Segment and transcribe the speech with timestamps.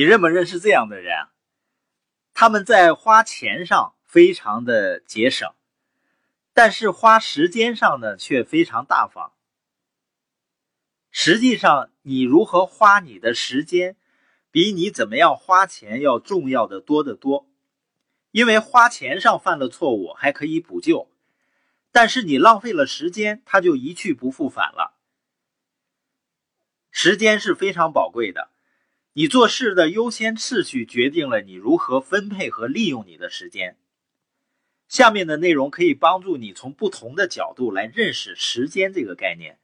[0.00, 1.28] 你认不认识这样的人？
[2.32, 5.52] 他们在花钱上非常的节省，
[6.54, 9.34] 但是花时间上呢却非常大方。
[11.10, 13.94] 实际上，你如何花你的时间，
[14.50, 17.46] 比你怎么样花钱要重要的多得多。
[18.30, 21.10] 因为花钱上犯了错误还可以补救，
[21.92, 24.98] 但是你浪费了时间，它就一去不复返了。
[26.90, 28.48] 时间是非常宝贵的，
[29.12, 33.76] 你做事的优先次序决定了你如何分配和利用你的时间。
[34.86, 39.58] 下面的内容可以帮助你从不同的角度来认识时间这个概念。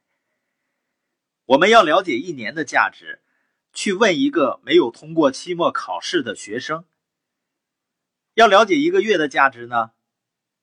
[1.45, 3.21] 我们要了解一年的价值，
[3.73, 6.83] 去问一个没有通过期末考试的学生；
[8.33, 9.91] 要了解一个月的价值呢，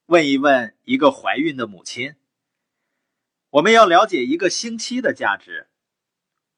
[0.07, 2.17] 问一问一个怀孕的母亲；
[3.49, 5.69] 我们要了解一个星期的价值，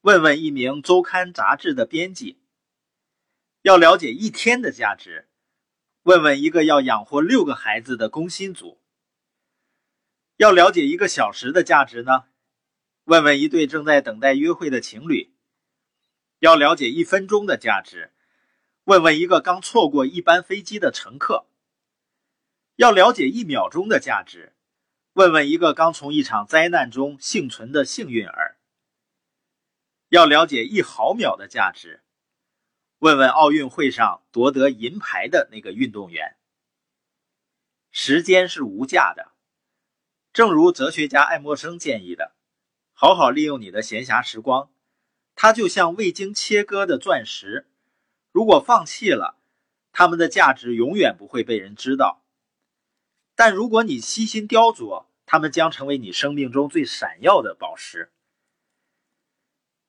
[0.07, 2.37] 问问一名周刊杂志的编辑；
[3.63, 5.29] 要了解一天的价值，
[6.05, 8.79] 问问一个要养活六个孩子的工薪族；
[10.37, 12.27] 要了解一个小时的价值呢？
[13.07, 15.35] 问问一对正在等待约会的情侣，
[16.39, 18.13] 要了解一分钟的价值；
[18.85, 21.49] 问问一个刚错过一班飞机的乘客，
[22.77, 24.53] 要了解一秒钟的价值；
[25.15, 28.56] 问问一个刚从一场灾难中幸存的幸运儿，
[30.09, 32.01] 要了解一毫秒的价值；
[32.99, 36.37] 问问奥运会上夺得银牌的那个运动员。
[37.91, 39.33] 时间是无价的，
[40.33, 42.37] 正如哲学家爱默生建议的。
[42.93, 44.71] 好好利用你的闲暇时光，
[45.35, 47.67] 它就像未经切割的钻石，
[48.31, 49.39] 如果放弃了，
[49.93, 52.23] 它们的价值永远不会被人知道。
[53.35, 58.13] 但如果你悉心雕琢，它们将成为你生命中最闪耀的宝石。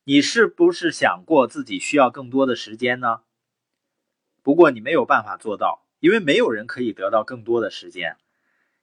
[0.09, 3.23] 你是不是想过自己需要更多的时间呢？
[4.41, 8.15] 不过你没有办法做到，因为没有人可以得到更多的时间。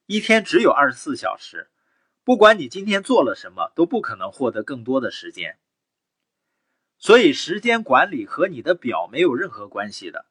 [0.05, 1.71] 一天只有二十四小时。
[2.23, 5.57] 不管你今天做了什么，都不可能获得更多的时间。
[6.99, 10.27] 所以，时间管理和你的表没有任何关系的，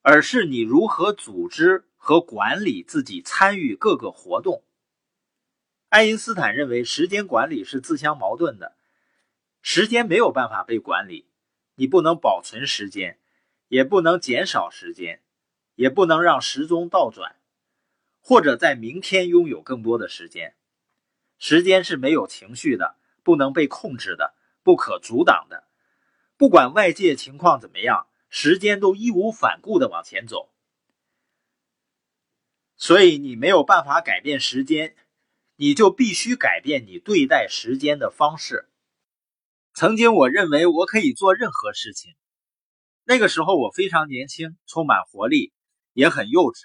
[0.00, 4.64] 而是你如何组织和管理自己参与各个活动。
[5.90, 8.76] 爱因斯坦认为，时间管理是自相矛盾的。
[9.62, 11.28] 时间没有办法被管理，
[11.76, 13.18] 你不能保存时间，
[13.68, 15.22] 也不能减少时间，
[15.76, 17.36] 也不能让时钟倒转。
[18.20, 20.56] 或者在明天拥有更多的时间，
[21.38, 25.64] 时间是没有情绪的，不能被控制的，不可阻挡的。
[26.36, 30.52] 不管外界情况怎么样，时间都义无反顾的往前走。
[32.76, 34.96] 所以你没有办法改变时间，
[35.56, 38.68] 你就必须改变你对待时间的方式。
[39.74, 42.14] 曾经我认为我可以做任何事情，
[43.04, 45.52] 那个时候我非常年轻，充满活力，
[45.94, 46.60] 也很幼稚。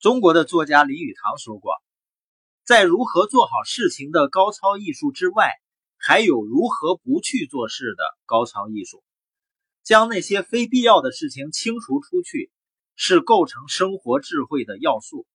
[0.00, 1.72] 中国的作家林语堂说过，
[2.64, 5.52] 在如何做好事情的高超艺术之外，
[5.96, 9.02] 还有如何不去做事的高超艺术。
[9.84, 12.50] 将那些非必要的事情清除出去，
[12.94, 15.26] 是构成生活智慧的要素。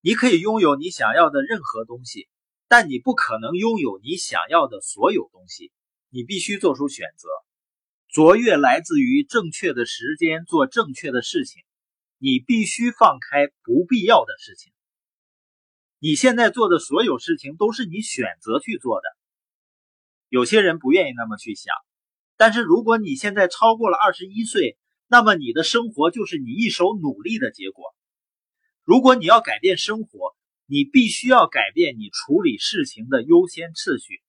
[0.00, 2.28] 你可以拥有你想要的任何东西，
[2.68, 5.72] 但你不可能拥有你想要的所有东西。
[6.08, 7.28] 你必须做出选择。
[8.08, 11.62] 卓越来自于正确的时间做正确的事情。
[12.18, 14.72] 你必须放开不必要的事情。
[15.98, 19.04] 你现在做的所有事情都是你选择去做的。
[20.30, 21.74] 有些人不愿意那么去想，
[22.38, 24.78] 但是如果你现在超过了二十一岁，
[25.08, 27.94] 那么你的生活就是你一手努力的结果。
[28.82, 30.34] 如果你要改变生活，
[30.66, 34.20] 你必须要改变你处理事情的优先次序。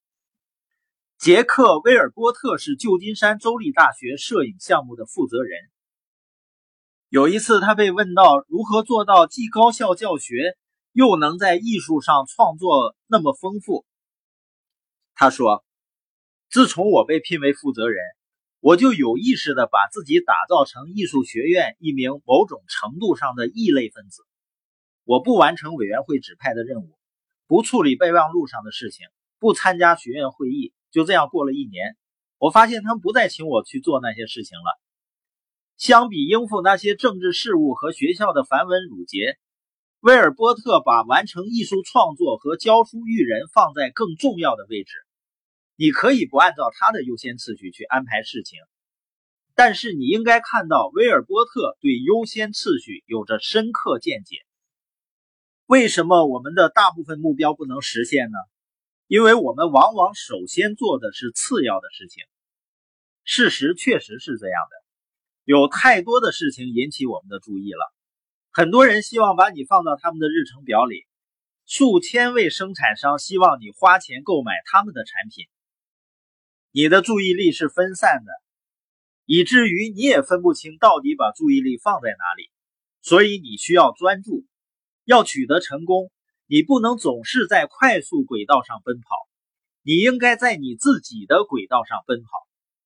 [1.18, 5.58] 杰克·威尔波特是旧金山州立大学摄影项目的负责人。
[7.08, 10.56] 有一次，他被问到如何做到既高效教学，
[10.92, 13.84] 又能在艺术上创作那么丰富。
[15.16, 15.64] 他说
[16.50, 18.04] ：“自从我被聘为负责人，
[18.60, 24.22] 我就有意识地把自己打造成艺术学院一名某种程度上的异类分子。
[25.08, 26.90] 我不完成委员会指派的任务，
[27.46, 29.06] 不处理备忘录上的事情，
[29.38, 30.74] 不参加学院会议。
[30.90, 31.96] 就这样过了一年，
[32.36, 34.78] 我发现他们不再请我去做那些事情了。”
[35.78, 39.38] 相比应付那些政治事务和学校的繁文缛节，
[40.00, 44.92] 威尔波特把完成艺术创作和教书育人放在更重要的位置。
[45.74, 48.58] 你可以不按照他的优先次序去安排事情，
[49.54, 54.44] 但是你应该看到威尔波特对优先次序有着深刻见解。
[55.68, 58.38] 为什么我们的大部分目标不能实现呢？
[59.06, 62.24] 因为我们往往首先做的是次要的事情。
[63.22, 64.76] 事实确实是这样的，
[65.44, 67.94] 有太多的事情引起我们的注意了。
[68.50, 71.06] 很多人希望把你放到他们的日程表里，
[71.66, 75.48] 数千位生产商希望你花钱购买他们的产品。
[76.72, 78.32] 你的注意力是分散的，
[79.26, 82.50] 以至于你也分不清到底把注意力放在哪里。
[83.02, 84.46] 所以你需要专注，
[85.08, 86.10] 要取得成功，
[86.46, 89.16] 你不能总是在快速轨道上奔跑，
[89.80, 92.28] 你应该在你自己的轨道上奔跑。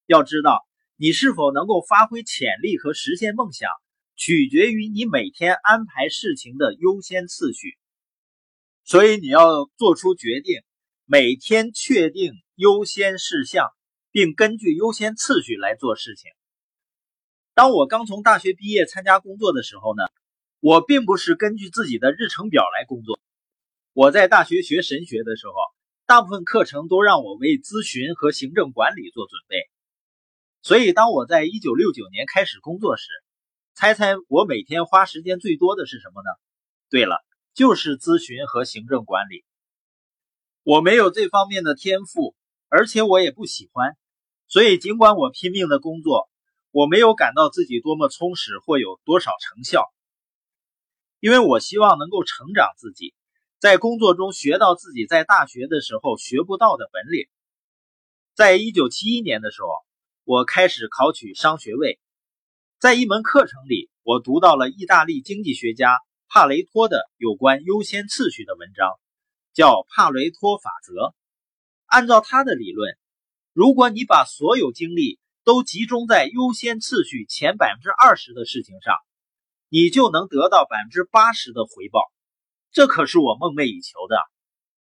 [0.07, 0.65] 要知道，
[0.95, 3.69] 你是否能够发挥潜力和实现梦想，
[4.15, 7.77] 取决于你每天安排事情的优先次序。
[8.85, 10.63] 所以你要做出决定，
[11.05, 13.67] 每天确定优先事项，
[14.13, 16.31] 并根据优先次序来做事情。
[17.53, 20.05] 当我刚从大学毕业参加工作的时候呢，
[20.63, 23.19] 我并不是根据自己的日程表来工作。
[23.95, 25.55] 我在大学学神学的时候，
[26.07, 29.57] 大部分课程都让我为咨询和行政管理做准备。
[30.63, 33.09] 所以，当我在1969年开始工作时，
[33.75, 36.31] 猜猜我每天花时间最多的是什么呢？
[36.89, 37.17] 对了，
[37.55, 39.45] 就是咨询和行政管理。
[40.63, 42.37] 我没有这方面的天赋，
[42.69, 43.97] 而且我也不喜欢，
[44.47, 46.31] 所以尽管我拼命的工作。
[46.71, 49.92] 我没有感到自己多么充实或有多少成效，
[51.23, 53.15] 因为我希望能够成长自己，
[53.61, 57.29] 在工作中学到自己在大学的时候学不到的本领。
[58.35, 59.69] 在一九七一年的时候，
[60.25, 62.01] 我开始考取商学位，
[62.81, 68.91] 在一门课程里，我读到了意大利经济学家帕雷托的有关优先次序的文章，
[69.53, 71.15] 叫帕雷托法则。
[71.87, 72.99] 按照他的理论，
[73.53, 78.97] 如果你把所有精力都集中在优先次序前百分之二十的事情上，
[79.75, 82.03] 你就能得到百分之八十的回报。
[82.73, 84.19] 这可是我梦寐以求的。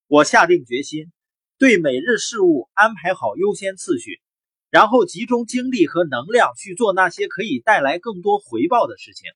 [0.07, 1.11] 我下定决心，
[1.59, 4.23] 对每日事务安排好优先次序，
[4.71, 9.29] 然后集中精力和能量去做那些可以带来更多回报的事情。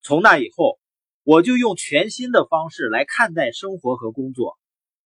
[0.00, 0.78] 从那以后，
[1.24, 4.56] 我就用全新的方式来看待生活和工作。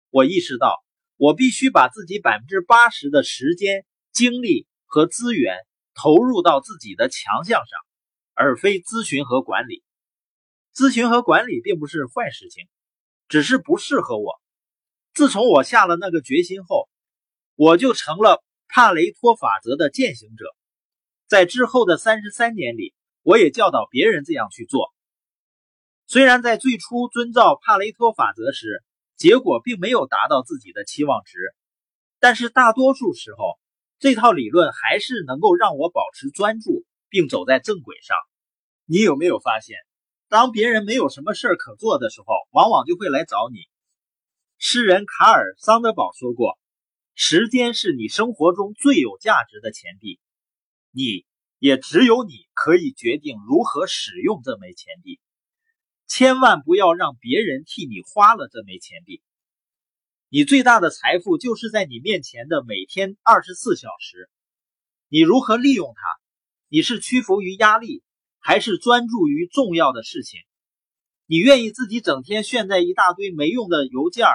[0.10, 0.84] 我意识到，
[1.16, 3.86] 我必须把自己百分之八十的时间。
[4.12, 5.56] 精力和资源
[5.94, 7.80] 投入到自己的强项上，
[8.40, 9.84] 而非咨询和管理。
[10.74, 12.70] 咨询和管理并不是坏事情，
[13.28, 14.40] 只是不适合我。
[15.14, 16.88] 自从我下了那个决心后，
[17.56, 20.46] 我就成了帕雷托法则的践行者。
[21.28, 22.94] 在之后的三十三年里，
[23.24, 24.94] 我也教导别人这样去做。
[26.08, 28.86] 虽然在最初遵照帕雷托法则时，
[29.18, 31.38] 结果并没有达到自己的期望值，
[32.22, 33.60] 但是大多数时候。
[34.02, 38.16] 这套理论还是能够让我保持专注，并走在正轨上。
[38.92, 39.78] 你有没有发现，
[40.30, 43.60] 当别人没有什么事儿可做的时候，往往就会来找你？
[44.58, 46.58] 诗人卡尔·桑德堡说过
[47.14, 50.20] ：“时间是你生活中最有价值的钱币，
[50.90, 51.24] 你
[51.60, 55.20] 也只有你可以决定如何使用这枚钱币。
[56.08, 59.22] 千万不要让别人替你花了这枚钱币。”
[60.30, 64.32] 你最大的财富就是在你面前的每天二十四小时，
[65.10, 66.02] 你如何利用它？
[66.70, 68.02] 你是屈服于压力，
[68.40, 70.40] 还是专注于重要的事情？
[71.26, 74.26] 你愿意自己整天陷在一大堆没用的邮件、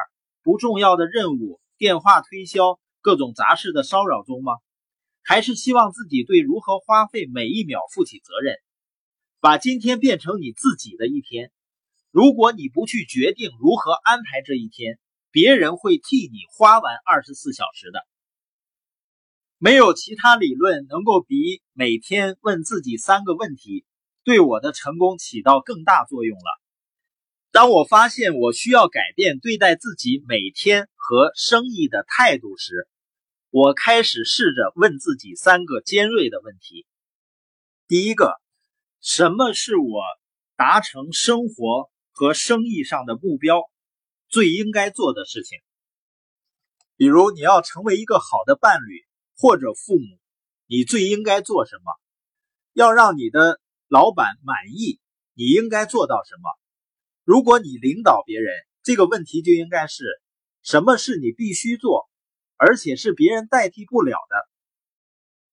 [0.43, 4.53] 不重要的任务、电话推销、各种杂事的骚扰中吗？
[5.23, 8.57] 还是希望自己对如何花费每一秒负起责任，
[9.41, 11.51] 把今天变成你自己的一天？
[12.11, 15.01] 如果你不去决定如何安排这一天，
[15.33, 18.07] 别人会替你花完二十四小时的，
[19.59, 23.85] 没有其他理论能够比每天问自己三个问题
[24.25, 26.61] 对我的成功起到更大作用了。
[27.53, 32.89] 当我发现我需要改变对待自己每天和生意的态度时，
[33.51, 36.87] 我开始试着问自己三个尖锐的问题：
[37.87, 38.33] 第一个，
[39.01, 40.03] 什么是我
[40.57, 43.63] 达成生活和生意上的目标？
[44.27, 45.61] 最应该做的事情，
[46.97, 49.05] 比如你要成为一个好的伴侣
[49.37, 50.19] 或者父母，
[50.67, 51.93] 你最应该做什么？
[52.73, 53.61] 要让你的
[53.95, 54.99] 老板满意，
[55.35, 56.51] 你应该做到什么？
[57.23, 60.03] 如果你领导别人，这个问题就应该是：
[60.63, 62.11] 什么是你必须做，
[62.57, 64.49] 而且是别人代替不了的？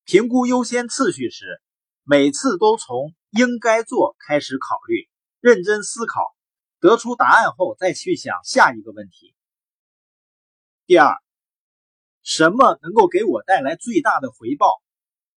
[0.05, 1.61] 评估优先次序时，
[2.01, 5.07] 每次都从应该做开始考虑，
[5.39, 6.35] 认真思考。
[6.79, 9.35] 得出答案后，再去想下一个问题。
[10.87, 11.13] 第二，
[12.23, 14.81] 什么能够给我带来最大的回报？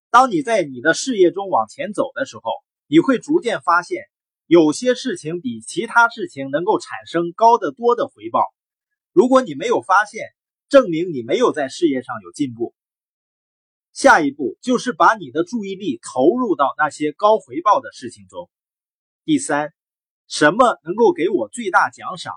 [0.08, 2.50] 当你在你的事业中往前走的时候，
[2.86, 4.04] 你会逐渐发现，
[4.46, 8.40] 有些事情比其他事情能够产生高得多的回报。
[9.12, 10.26] 如果你没有发现，
[10.68, 12.74] 证明你没有在事业上有进步。
[13.92, 18.50] 下一步就是把你的注意力投入到那些高回报的事情中。
[19.24, 19.72] 第三，
[20.26, 22.34] 什么能够给我最大奖赏？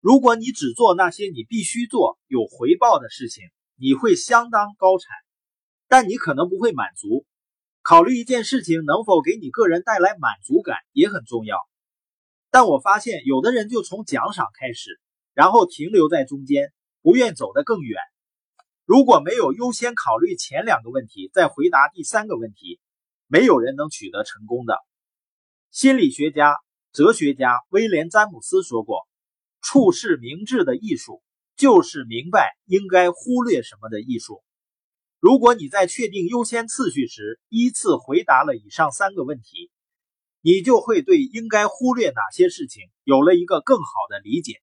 [0.00, 3.44] 如果你只做那些你必须做、有回报的事情，
[3.74, 5.08] 你会相当高产，
[5.88, 7.26] 但你可能不会满足。
[7.88, 11.56] 考虑一件事情能否给你个人带来满足感也很重要。
[12.50, 15.00] 但我发现有的人就从奖赏开始，
[15.32, 17.98] 然后停留在中间，不愿走得更远。
[18.84, 22.78] 如果没有优先考虑前两个问题，再回答第三个问题，
[23.26, 24.76] 没有人能取得成功的。
[25.70, 26.56] 心理学家、
[26.92, 29.08] 哲学家威廉·詹姆斯说过
[29.64, 31.22] ：“处事明智的艺术，
[31.56, 34.42] 就是明白应该忽略什么的艺术。”
[35.20, 39.70] 如果你在确定优先次序时依次回答了以上三个问题，
[40.40, 44.62] 你就会对应该忽略哪些事情有了一个更好的理解。